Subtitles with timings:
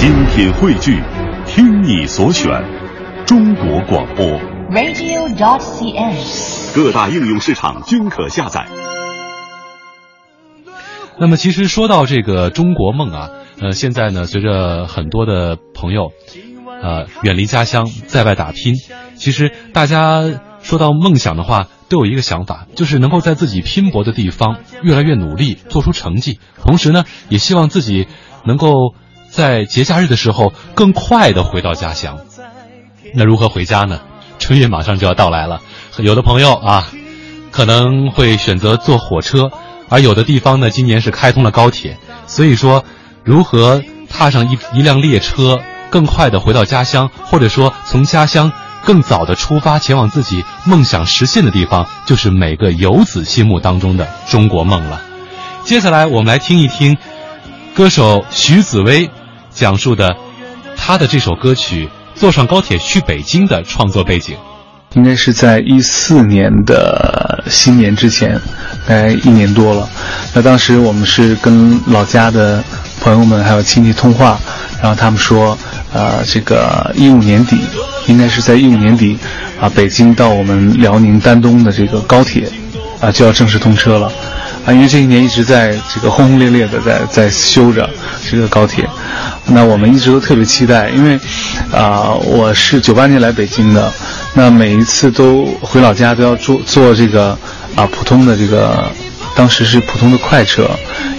[0.00, 0.98] 精品汇聚，
[1.46, 2.50] 听你所选，
[3.26, 4.24] 中国广播。
[4.70, 6.74] radio.dot.cn，。
[6.74, 8.66] 各大应用市场均可下载。
[11.18, 13.28] 那么，其实说到这个中国梦啊，
[13.60, 16.12] 呃，现在呢，随着很多的朋友，
[16.82, 18.76] 呃，远离家乡，在外打拼，
[19.16, 20.22] 其实大家
[20.62, 28.08] 说到梦想的话，都有一个想法，就是能够在自己拼搏的地方越来越努力，做出成绩，同时呢，也希望自己
[28.46, 28.94] 能够
[29.30, 32.18] 在节假日的时候更快的回到家乡。
[33.14, 34.00] 那如何回家呢？
[34.38, 35.60] 春运马上就要到来了，
[35.98, 36.88] 有的朋友啊，
[37.50, 39.50] 可能会选择坐火车。
[39.90, 42.84] 而有的地方呢，今年是开通了高铁，所以说，
[43.24, 48.52] 如何踏上一一辆列车，更快的回到家乡，或者说从家乡
[48.84, 55.02] 更早的出发，前往自己梦想实现的地方，就是每个游子心目当中的中国梦了。
[55.64, 56.96] 接下来，我们来听一听
[57.74, 59.10] 歌手徐子薇
[59.60, 60.16] 讲述的
[60.74, 61.86] 他的这首歌曲
[62.18, 64.34] 《坐上高铁去北京》的创作背景。
[64.94, 68.40] 应该是在一四年的新年之前，
[68.88, 69.86] 大概一年多了。
[70.32, 72.64] 那当时我们是跟老家的
[73.02, 74.40] 朋友们还有亲戚通话，
[74.80, 75.56] 然后他们说，
[75.92, 77.58] 呃，这个一五年底，
[78.06, 79.18] 应该是在一五年底，
[79.60, 82.50] 啊，北京到我们辽宁丹东的这个高铁，
[82.98, 84.10] 啊，就要正式通车了。
[84.66, 87.88] 啊，因为这一年一直在这个轰轰烈烈的在在修着
[88.30, 88.88] 这个高铁，
[89.46, 91.18] 那我们一直都特别期待，因为，
[91.72, 93.90] 啊、我是九八年来北京的，
[94.34, 97.36] 那每一次都回老家都要坐坐这个
[97.74, 98.84] 啊普通的这个，
[99.34, 100.68] 当时是普通的快车，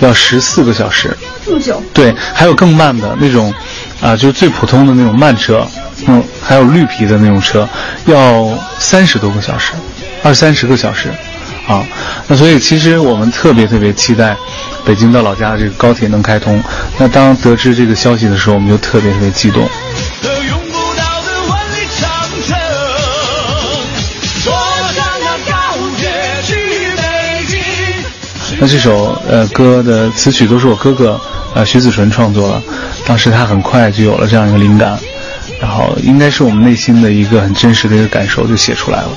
[0.00, 1.82] 要十四个小时，这么久？
[1.92, 3.52] 对，还有更慢的那种，
[4.00, 5.66] 啊，就是最普通的那种慢车，
[6.06, 7.68] 嗯，还有绿皮的那种车，
[8.06, 9.72] 要三十多个小时，
[10.22, 11.10] 二三十个小时。
[11.66, 11.84] 啊，
[12.28, 14.36] 那所以其实我们特别特别期待
[14.84, 16.62] 北京到老家的这个高铁能开通。
[16.96, 19.68] 那当得知这个消息的时候，我们就特别特别激动。
[28.58, 31.20] 那这首呃歌的词曲都是我哥哥
[31.54, 32.62] 呃徐子淳创作了，
[33.04, 34.98] 当时他很快就有了这样一个灵感，
[35.60, 39.08] 然后应该是我们内心的一个很真实的一个感受就写出来了。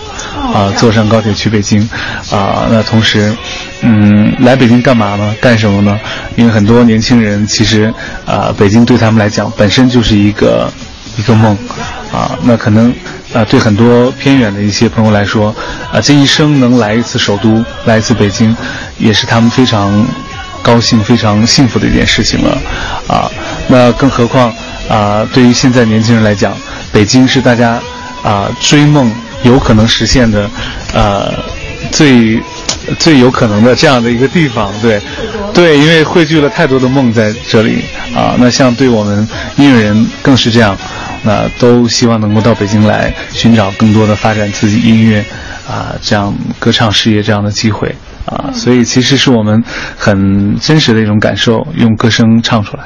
[0.54, 1.88] 啊，坐上高铁去北京，
[2.32, 3.36] 啊，那同时，
[3.82, 5.36] 嗯，来北京干嘛呢？
[5.40, 6.00] 干什么呢？
[6.36, 7.94] 因为很多年轻人其实，
[8.26, 10.72] 啊，北京对他们来讲本身就是一个
[11.18, 11.56] 一个梦，
[12.12, 12.92] 啊，那可能，
[13.32, 15.56] 啊，对很多偏远的一些朋友来说，
[15.92, 18.56] 啊，这一生能来一次首都，来一次北京，
[18.98, 20.04] 也是他们非常
[20.64, 22.58] 高兴、非常幸福的一件事情了，
[23.08, 23.30] 啊，
[23.68, 24.52] 那更何况，
[24.90, 26.54] 啊，对于现在年轻人来讲，
[26.92, 27.80] 北京是大家
[28.24, 29.10] 啊追梦。
[29.44, 30.50] 有可能实现的，
[30.94, 31.32] 呃，
[31.94, 32.38] 最
[33.00, 35.00] 最有可能的这样的一个地方，对，
[35.54, 37.82] 对，因为汇聚了太多的梦在这里
[38.14, 38.36] 啊。
[38.38, 40.78] 那像对我们音乐人更是这样，
[41.24, 45.24] 那都希望能够到北京来寻找更多的发展自己音乐
[45.66, 47.96] 啊，这样歌唱事业这样的机会
[48.26, 48.52] 啊。
[48.54, 49.64] 所以其实是我们
[49.98, 52.84] 很真实的一种感受，用歌声唱出来。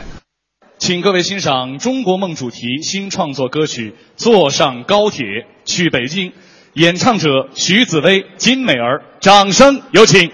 [0.85, 5.23] 请各位欣赏中国梦主题新创作歌曲《坐上高铁
[5.63, 6.31] 去北京》，
[6.73, 10.29] 演唱者徐子薇、金美儿，掌声有请。